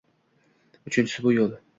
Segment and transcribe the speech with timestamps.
[0.91, 1.53] Uchinchisi, bu– yoʻl.